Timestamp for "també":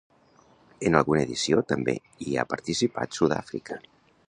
1.73-1.95